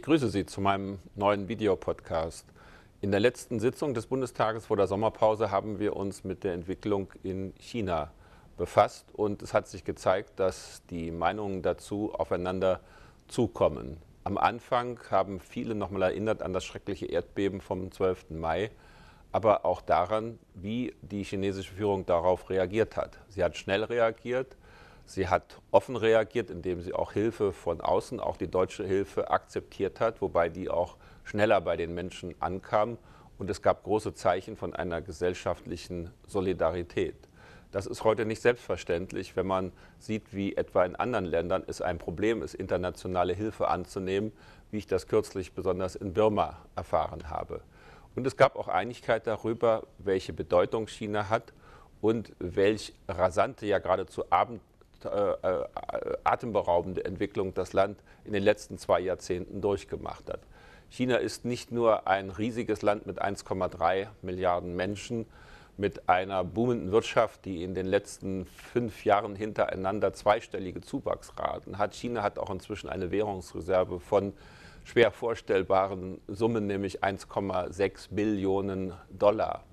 grüße 0.00 0.30
Sie 0.30 0.46
zu 0.46 0.62
meinem 0.62 1.00
neuen 1.16 1.48
Videopodcast. 1.48 2.46
In 3.02 3.10
der 3.10 3.20
letzten 3.20 3.60
Sitzung 3.60 3.92
des 3.92 4.06
Bundestages 4.06 4.64
vor 4.64 4.78
der 4.78 4.86
Sommerpause 4.86 5.50
haben 5.50 5.78
wir 5.78 5.96
uns 5.96 6.24
mit 6.24 6.44
der 6.44 6.54
Entwicklung 6.54 7.12
in 7.22 7.52
China 7.58 8.10
befasst 8.56 9.04
und 9.12 9.42
es 9.42 9.52
hat 9.52 9.68
sich 9.68 9.84
gezeigt, 9.84 10.40
dass 10.40 10.80
die 10.88 11.10
Meinungen 11.10 11.60
dazu 11.60 12.14
aufeinander 12.14 12.80
zukommen. 13.28 13.98
Am 14.24 14.38
Anfang 14.38 14.98
haben 15.10 15.40
viele 15.40 15.74
nochmal 15.74 16.02
erinnert 16.04 16.40
an 16.40 16.54
das 16.54 16.64
schreckliche 16.64 17.04
Erdbeben 17.04 17.60
vom 17.60 17.92
12. 17.92 18.30
Mai, 18.30 18.70
aber 19.30 19.66
auch 19.66 19.82
daran, 19.82 20.38
wie 20.54 20.94
die 21.02 21.24
chinesische 21.24 21.74
Führung 21.74 22.06
darauf 22.06 22.48
reagiert 22.48 22.96
hat. 22.96 23.18
Sie 23.28 23.44
hat 23.44 23.58
schnell 23.58 23.84
reagiert, 23.84 24.56
sie 25.06 25.28
hat 25.28 25.60
offen 25.70 25.96
reagiert, 25.96 26.50
indem 26.50 26.80
sie 26.80 26.92
auch 26.92 27.12
Hilfe 27.12 27.52
von 27.52 27.80
außen, 27.80 28.20
auch 28.20 28.36
die 28.36 28.48
deutsche 28.48 28.86
Hilfe 28.86 29.30
akzeptiert 29.30 30.00
hat, 30.00 30.20
wobei 30.20 30.48
die 30.48 30.68
auch 30.68 30.96
schneller 31.24 31.60
bei 31.60 31.76
den 31.76 31.94
Menschen 31.94 32.34
ankam 32.40 32.98
und 33.38 33.50
es 33.50 33.62
gab 33.62 33.82
große 33.84 34.14
Zeichen 34.14 34.56
von 34.56 34.74
einer 34.74 35.00
gesellschaftlichen 35.00 36.10
Solidarität. 36.26 37.16
Das 37.72 37.86
ist 37.86 38.04
heute 38.04 38.26
nicht 38.26 38.42
selbstverständlich, 38.42 39.34
wenn 39.34 39.46
man 39.46 39.72
sieht, 39.98 40.34
wie 40.34 40.54
etwa 40.56 40.84
in 40.84 40.94
anderen 40.94 41.24
Ländern 41.24 41.64
es 41.66 41.80
ein 41.80 41.98
Problem 41.98 42.42
ist, 42.42 42.54
internationale 42.54 43.32
Hilfe 43.32 43.68
anzunehmen, 43.68 44.32
wie 44.70 44.78
ich 44.78 44.86
das 44.86 45.06
kürzlich 45.06 45.54
besonders 45.54 45.96
in 45.96 46.12
Birma 46.12 46.58
erfahren 46.76 47.30
habe. 47.30 47.62
Und 48.14 48.26
es 48.26 48.36
gab 48.36 48.56
auch 48.56 48.68
Einigkeit 48.68 49.26
darüber, 49.26 49.84
welche 49.98 50.34
Bedeutung 50.34 50.86
China 50.86 51.30
hat 51.30 51.54
und 52.02 52.32
welch 52.38 52.92
rasante, 53.08 53.64
ja 53.64 53.78
geradezu 53.78 54.24
abend, 54.30 54.60
äh, 55.04 55.08
äh, 55.08 56.16
atemberaubende 56.24 57.04
Entwicklung 57.04 57.54
das 57.54 57.72
Land 57.72 57.98
in 58.24 58.32
den 58.32 58.42
letzten 58.42 58.78
zwei 58.78 59.00
Jahrzehnten 59.00 59.60
durchgemacht 59.60 60.28
hat. 60.30 60.40
China 60.90 61.16
ist 61.16 61.44
nicht 61.44 61.72
nur 61.72 62.06
ein 62.06 62.30
riesiges 62.30 62.82
Land 62.82 63.06
mit 63.06 63.22
1,3 63.22 64.08
Milliarden 64.20 64.76
Menschen, 64.76 65.26
mit 65.76 66.08
einer 66.08 66.44
boomenden 66.44 66.92
Wirtschaft, 66.92 67.44
die 67.44 67.62
in 67.64 67.74
den 67.74 67.86
letzten 67.86 68.44
fünf 68.46 69.04
Jahren 69.04 69.34
hintereinander 69.34 70.12
zweistellige 70.12 70.82
Zuwachsraten 70.82 71.78
hat. 71.78 71.94
China 71.94 72.22
hat 72.22 72.38
auch 72.38 72.50
inzwischen 72.50 72.90
eine 72.90 73.10
Währungsreserve 73.10 74.00
von 74.00 74.34
schwer 74.84 75.10
vorstellbaren 75.10 76.20
Summen, 76.28 76.66
nämlich 76.66 77.02
1,6 77.02 78.08
Billionen 78.10 78.92
Dollar. 79.10 79.64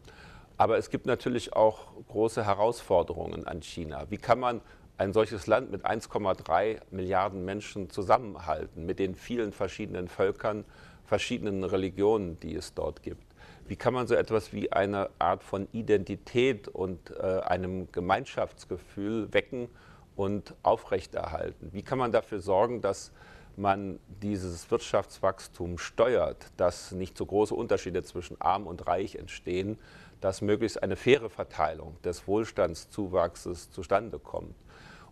Aber 0.58 0.78
es 0.78 0.90
gibt 0.90 1.06
natürlich 1.06 1.54
auch 1.54 1.88
große 2.08 2.46
Herausforderungen 2.46 3.48
an 3.48 3.62
China. 3.62 4.06
Wie 4.10 4.18
kann 4.18 4.40
man 4.40 4.62
ein 5.00 5.14
solches 5.14 5.48
Land 5.48 5.72
mit 5.72 5.86
1,3 5.86 6.82
Milliarden 6.92 7.46
Menschen 7.46 7.90
zusammenhalten, 7.90 8.86
mit 8.86 9.00
den 9.00 9.16
vielen 9.16 9.54
verschiedenen 9.54 10.10
Völkern, 10.10 10.66
verschiedenen 11.06 11.64
Religionen, 11.64 12.38
die 12.42 12.54
es 12.54 12.74
dort 12.74 13.02
gibt? 13.02 13.24
Wie 13.66 13.78
kann 13.78 13.94
man 13.94 14.08
so 14.08 14.16
etwas 14.16 14.52
wie 14.52 14.74
eine 14.74 15.10
Art 15.18 15.42
von 15.42 15.70
Identität 15.72 16.68
und 16.68 17.12
äh, 17.12 17.40
einem 17.40 17.90
Gemeinschaftsgefühl 17.94 19.34
wecken 19.34 19.70
und 20.18 20.54
aufrechterhalten? 20.64 21.70
Wie 21.72 21.82
kann 21.82 21.98
man 21.98 22.12
dafür 22.12 22.42
sorgen, 22.42 22.82
dass 22.82 23.14
man 23.56 24.00
dieses 24.22 24.70
Wirtschaftswachstum 24.70 25.78
steuert, 25.78 26.48
dass 26.58 26.92
nicht 26.92 27.18
so 27.18 27.26
große 27.26 27.56
Unterschiede 27.56 28.04
zwischen 28.04 28.40
arm 28.42 28.68
und 28.68 28.86
reich 28.86 29.16
entstehen, 29.16 29.78
dass 30.20 30.42
möglichst 30.42 30.84
eine 30.84 30.98
faire 30.98 31.30
Verteilung 31.30 31.96
des 32.04 32.28
Wohlstandszuwachses 32.28 33.72
zustande 33.72 34.20
kommt? 34.20 34.56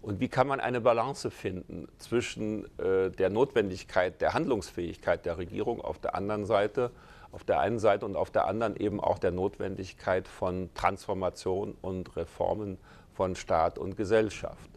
Und 0.07 0.21
wie 0.21 0.29
kann 0.29 0.47
man 0.47 0.61
eine 0.61 0.79
Balance 0.79 1.29
finden 1.29 1.89
zwischen 1.97 2.65
äh, 2.79 3.11
der 3.11 3.29
Notwendigkeit 3.29 4.21
der 4.21 4.33
Handlungsfähigkeit 4.33 5.25
der 5.25 5.37
Regierung 5.37 5.81
auf 5.81 5.99
der 5.99 6.15
anderen 6.15 6.45
Seite 6.45 6.91
auf 7.31 7.43
der 7.43 7.59
einen 7.59 7.77
Seite 7.77 8.05
und 8.05 8.15
auf 8.15 8.31
der 8.31 8.47
anderen 8.47 8.77
eben 8.77 9.01
auch 9.01 9.19
der 9.19 9.31
Notwendigkeit 9.31 10.29
von 10.29 10.69
Transformation 10.73 11.75
und 11.81 12.15
Reformen 12.15 12.77
von 13.13 13.35
Staat 13.35 13.77
und 13.77 13.97
Gesellschaft. 13.97 14.69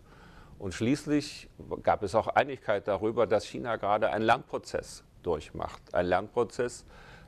Und 0.58 0.74
schließlich 0.74 1.48
gab 1.84 2.02
es 2.02 2.16
auch 2.16 2.26
Einigkeit 2.26 2.88
darüber, 2.88 3.28
dass 3.28 3.44
China 3.44 3.76
gerade 3.76 4.10
einen 4.10 4.24
Lernprozess 4.24 5.04
durchmacht. 5.22 5.94
Ein 5.94 6.06
Lernprozess, 6.06 6.84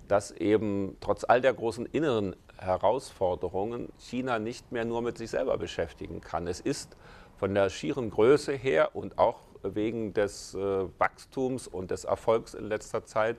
dass 0.08 0.32
eben 0.32 0.96
trotz 1.00 1.22
all 1.24 1.40
der 1.40 1.54
großen 1.54 1.86
inneren 1.86 2.34
Herausforderungen 2.58 3.88
China 3.98 4.38
nicht 4.38 4.72
mehr 4.72 4.84
nur 4.84 5.02
mit 5.02 5.18
sich 5.18 5.30
selber 5.30 5.56
beschäftigen 5.56 6.20
kann. 6.20 6.46
Es 6.46 6.60
ist 6.60 6.96
von 7.42 7.56
der 7.56 7.70
schieren 7.70 8.08
Größe 8.08 8.52
her 8.52 8.94
und 8.94 9.18
auch 9.18 9.40
wegen 9.64 10.14
des 10.14 10.54
äh, 10.54 10.84
Wachstums 10.98 11.66
und 11.66 11.90
des 11.90 12.04
Erfolgs 12.04 12.54
in 12.54 12.66
letzter 12.68 13.04
Zeit 13.04 13.38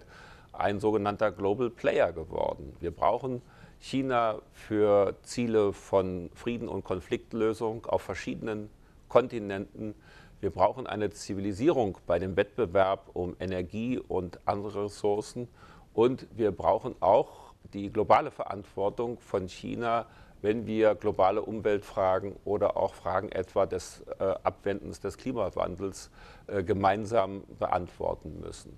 ein 0.51 0.81
sogenannter 0.81 1.31
Global 1.31 1.69
Player 1.69 2.11
geworden. 2.11 2.75
Wir 2.81 2.91
brauchen 2.91 3.41
China 3.79 4.41
für 4.51 5.15
Ziele 5.23 5.71
von 5.71 6.29
Frieden 6.33 6.67
und 6.67 6.83
Konfliktlösung 6.83 7.85
auf 7.85 8.01
verschiedenen 8.01 8.69
Kontinenten. 9.07 9.95
Wir 10.41 10.49
brauchen 10.49 10.85
eine 10.85 11.09
Zivilisierung 11.11 11.97
bei 12.05 12.19
dem 12.19 12.35
Wettbewerb 12.35 13.09
um 13.13 13.37
Energie 13.39 13.99
und 13.99 14.37
andere 14.43 14.83
Ressourcen. 14.83 15.47
Und 15.93 16.27
wir 16.35 16.51
brauchen 16.51 16.93
auch 16.99 17.53
die 17.73 17.89
globale 17.89 18.31
Verantwortung 18.31 19.17
von 19.21 19.47
China, 19.47 20.07
wenn 20.43 20.67
wir 20.67 20.93
globale 20.93 21.41
Umweltfragen 21.41 22.35
oder 22.43 22.77
auch 22.77 22.93
Fragen 22.93 23.31
etwa 23.31 23.65
des 23.65 24.03
äh, 24.19 24.23
Abwendens 24.43 24.99
des 24.99 25.17
Klimawandels 25.17 26.11
äh, 26.47 26.63
gemeinsam 26.63 27.43
beantworten 27.57 28.41
müssen. 28.41 28.77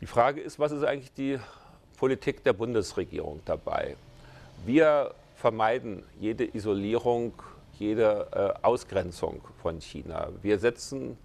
Die 0.00 0.06
Frage 0.06 0.40
ist, 0.40 0.58
was 0.58 0.72
ist 0.72 0.82
eigentlich 0.82 1.12
die 1.12 1.38
Politik 1.96 2.42
der 2.42 2.52
Bundesregierung 2.52 3.40
dabei? 3.44 3.96
Wir 4.66 5.14
vermeiden 5.36 6.02
jede 6.18 6.44
Isolierung, 6.44 7.32
jede 7.78 8.26
äh, 8.32 8.66
Ausgrenzung 8.66 9.42
von 9.62 9.80
China. 9.80 10.30
Wir 10.42 10.58
setzen 10.58 11.16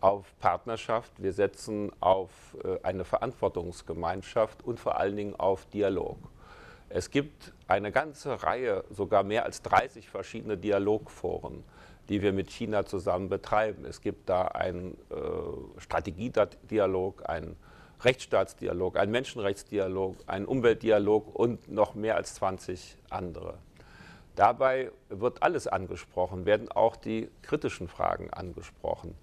auf 0.00 0.26
Partnerschaft, 0.40 1.12
wir 1.18 1.32
setzen 1.32 1.92
auf 2.00 2.30
äh, 2.64 2.78
eine 2.82 3.04
Verantwortungsgemeinschaft 3.04 4.64
und 4.64 4.80
vor 4.80 4.98
allen 4.98 5.14
Dingen 5.14 5.36
auf 5.38 5.66
Dialog. 5.66 6.16
Es 6.90 7.10
gibt 7.10 7.52
eine 7.66 7.92
ganze 7.92 8.42
Reihe, 8.42 8.84
sogar 8.90 9.22
mehr 9.22 9.44
als 9.44 9.62
30 9.62 10.08
verschiedene 10.08 10.56
Dialogforen, 10.56 11.62
die 12.08 12.22
wir 12.22 12.32
mit 12.32 12.50
China 12.50 12.86
zusammen 12.86 13.28
betreiben. 13.28 13.84
Es 13.84 14.00
gibt 14.00 14.28
da 14.28 14.42
einen 14.42 14.96
äh, 15.10 15.80
Strategiedialog, 15.80 17.28
einen 17.28 17.56
Rechtsstaatsdialog, 18.00 18.96
ein 18.96 19.10
Menschenrechtsdialog, 19.10 20.16
ein 20.26 20.46
Umweltdialog 20.46 21.34
und 21.34 21.68
noch 21.70 21.94
mehr 21.94 22.16
als 22.16 22.36
20 22.36 22.96
andere. 23.10 23.58
Dabei 24.36 24.92
wird 25.08 25.42
alles 25.42 25.66
angesprochen, 25.66 26.46
werden 26.46 26.70
auch 26.70 26.94
die 26.94 27.28
kritischen 27.42 27.88
Fragen 27.88 28.30
angesprochen. 28.30 29.16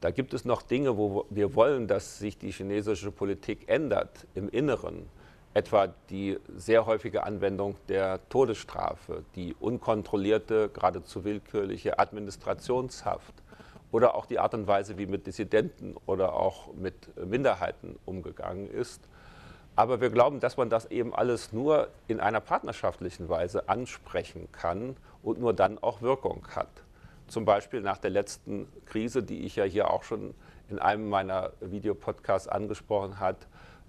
Da 0.00 0.10
gibt 0.10 0.32
es 0.32 0.44
noch 0.44 0.62
Dinge, 0.62 0.96
wo 0.96 1.26
wir 1.28 1.54
wollen, 1.54 1.88
dass 1.88 2.18
sich 2.18 2.38
die 2.38 2.52
chinesische 2.52 3.10
Politik 3.10 3.68
ändert 3.68 4.26
im 4.34 4.48
Inneren. 4.48 5.08
Etwa 5.52 5.88
die 6.10 6.38
sehr 6.56 6.86
häufige 6.86 7.24
Anwendung 7.24 7.76
der 7.88 8.20
Todesstrafe, 8.28 9.24
die 9.34 9.56
unkontrollierte, 9.58 10.68
geradezu 10.68 11.24
willkürliche 11.24 11.98
Administrationshaft 11.98 13.34
oder 13.90 14.14
auch 14.14 14.26
die 14.26 14.38
Art 14.38 14.54
und 14.54 14.68
Weise, 14.68 14.96
wie 14.96 15.06
mit 15.06 15.26
Dissidenten 15.26 15.96
oder 16.06 16.34
auch 16.34 16.72
mit 16.74 16.94
Minderheiten 17.26 17.98
umgegangen 18.06 18.70
ist. 18.70 19.00
Aber 19.74 20.00
wir 20.00 20.10
glauben, 20.10 20.38
dass 20.38 20.56
man 20.56 20.70
das 20.70 20.86
eben 20.86 21.14
alles 21.14 21.52
nur 21.52 21.88
in 22.06 22.20
einer 22.20 22.40
partnerschaftlichen 22.40 23.28
Weise 23.28 23.68
ansprechen 23.68 24.48
kann 24.52 24.96
und 25.22 25.40
nur 25.40 25.52
dann 25.52 25.78
auch 25.78 26.02
Wirkung 26.02 26.46
hat. 26.54 26.68
Zum 27.26 27.44
Beispiel 27.44 27.80
nach 27.80 27.98
der 27.98 28.10
letzten 28.10 28.68
Krise, 28.86 29.22
die 29.22 29.40
ich 29.40 29.56
ja 29.56 29.64
hier 29.64 29.90
auch 29.90 30.02
schon 30.02 30.34
in 30.68 30.78
einem 30.78 31.08
meiner 31.08 31.52
Videopodcasts 31.60 32.48
angesprochen 32.48 33.18
habe, 33.18 33.38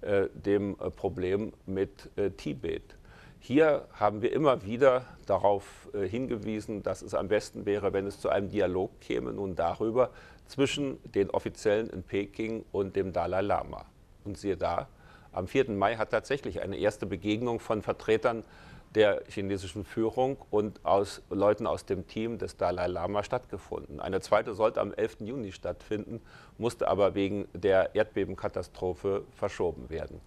äh, 0.02 0.28
dem 0.34 0.76
äh, 0.80 0.90
Problem 0.90 1.52
mit 1.64 2.10
äh, 2.16 2.30
Tibet. 2.30 2.96
Hier 3.38 3.86
haben 3.92 4.22
wir 4.22 4.32
immer 4.32 4.64
wieder 4.64 5.04
darauf 5.26 5.88
hingewiesen, 5.92 6.84
dass 6.84 7.02
es 7.02 7.12
am 7.12 7.26
besten 7.26 7.66
wäre, 7.66 7.92
wenn 7.92 8.06
es 8.06 8.20
zu 8.20 8.28
einem 8.28 8.48
Dialog 8.48 9.00
käme 9.00 9.32
nun 9.32 9.56
darüber 9.56 10.10
zwischen 10.46 10.98
den 11.12 11.28
Offiziellen 11.30 11.90
in 11.90 12.04
Peking 12.04 12.64
und 12.70 12.94
dem 12.94 13.12
Dalai 13.12 13.40
Lama. 13.40 13.84
Und 14.24 14.38
siehe 14.38 14.56
da, 14.56 14.86
am 15.32 15.48
4. 15.48 15.72
Mai 15.72 15.96
hat 15.96 16.10
tatsächlich 16.10 16.62
eine 16.62 16.76
erste 16.76 17.04
Begegnung 17.04 17.58
von 17.58 17.82
Vertretern 17.82 18.44
der 18.94 19.22
chinesischen 19.28 19.84
Führung 19.84 20.36
und 20.50 20.84
aus 20.84 21.22
Leuten 21.30 21.66
aus 21.66 21.86
dem 21.86 22.06
Team 22.06 22.38
des 22.38 22.56
Dalai 22.56 22.86
Lama 22.88 23.22
stattgefunden. 23.22 24.00
Eine 24.00 24.20
zweite 24.20 24.54
sollte 24.54 24.80
am 24.80 24.92
11. 24.92 25.20
Juni 25.20 25.52
stattfinden, 25.52 26.20
musste 26.58 26.88
aber 26.88 27.14
wegen 27.14 27.48
der 27.54 27.94
Erdbebenkatastrophe 27.94 29.24
verschoben 29.34 29.88
werden. 29.88 30.20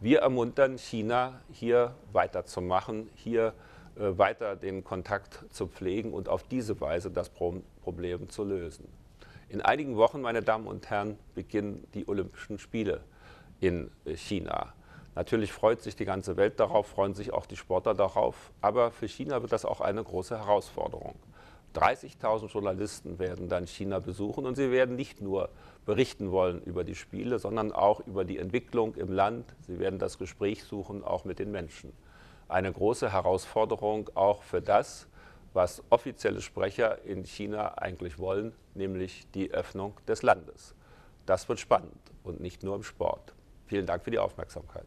Wir 0.00 0.20
ermuntern 0.20 0.78
China, 0.78 1.40
hier 1.52 1.94
weiterzumachen, 2.12 3.08
hier 3.14 3.52
äh, 3.96 4.16
weiter 4.16 4.56
den 4.56 4.84
Kontakt 4.84 5.44
zu 5.50 5.66
pflegen 5.66 6.12
und 6.12 6.28
auf 6.28 6.42
diese 6.44 6.80
Weise 6.80 7.10
das 7.10 7.30
Problem 7.30 8.28
zu 8.28 8.44
lösen. 8.44 8.88
In 9.48 9.62
einigen 9.62 9.96
Wochen, 9.96 10.20
meine 10.20 10.42
Damen 10.42 10.66
und 10.66 10.90
Herren, 10.90 11.18
beginnen 11.34 11.86
die 11.94 12.06
Olympischen 12.06 12.58
Spiele 12.58 13.00
in 13.60 13.90
China. 14.14 14.72
Natürlich 15.18 15.52
freut 15.52 15.82
sich 15.82 15.96
die 15.96 16.04
ganze 16.04 16.36
Welt 16.36 16.60
darauf, 16.60 16.86
freuen 16.86 17.12
sich 17.12 17.32
auch 17.32 17.46
die 17.46 17.56
Sportler 17.56 17.92
darauf, 17.92 18.52
aber 18.60 18.92
für 18.92 19.08
China 19.08 19.42
wird 19.42 19.50
das 19.50 19.64
auch 19.64 19.80
eine 19.80 20.04
große 20.04 20.38
Herausforderung. 20.38 21.16
30.000 21.74 22.46
Journalisten 22.52 23.18
werden 23.18 23.48
dann 23.48 23.66
China 23.66 23.98
besuchen 23.98 24.46
und 24.46 24.54
sie 24.54 24.70
werden 24.70 24.94
nicht 24.94 25.20
nur 25.20 25.48
berichten 25.86 26.30
wollen 26.30 26.62
über 26.62 26.84
die 26.84 26.94
Spiele, 26.94 27.40
sondern 27.40 27.72
auch 27.72 27.98
über 28.06 28.24
die 28.24 28.38
Entwicklung 28.38 28.94
im 28.94 29.12
Land. 29.12 29.56
Sie 29.66 29.80
werden 29.80 29.98
das 29.98 30.18
Gespräch 30.18 30.62
suchen, 30.62 31.02
auch 31.02 31.24
mit 31.24 31.40
den 31.40 31.50
Menschen. 31.50 31.92
Eine 32.46 32.72
große 32.72 33.12
Herausforderung 33.12 34.10
auch 34.14 34.44
für 34.44 34.62
das, 34.62 35.08
was 35.52 35.82
offizielle 35.90 36.40
Sprecher 36.40 37.04
in 37.04 37.24
China 37.24 37.76
eigentlich 37.76 38.20
wollen, 38.20 38.52
nämlich 38.74 39.26
die 39.34 39.50
Öffnung 39.50 39.94
des 40.06 40.22
Landes. 40.22 40.76
Das 41.26 41.48
wird 41.48 41.58
spannend 41.58 42.12
und 42.22 42.38
nicht 42.40 42.62
nur 42.62 42.76
im 42.76 42.84
Sport. 42.84 43.34
Vielen 43.66 43.84
Dank 43.84 44.04
für 44.04 44.12
die 44.12 44.20
Aufmerksamkeit. 44.20 44.86